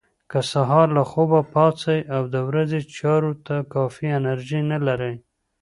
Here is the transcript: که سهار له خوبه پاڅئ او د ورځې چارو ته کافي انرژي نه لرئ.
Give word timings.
که 0.31 0.39
سهار 0.51 0.87
له 0.97 1.03
خوبه 1.11 1.39
پاڅئ 1.53 1.99
او 2.15 2.23
د 2.33 2.35
ورځې 2.49 2.79
چارو 2.97 3.31
ته 3.45 3.55
کافي 3.73 4.07
انرژي 4.17 4.61
نه 4.71 4.77
لرئ. 4.87 5.15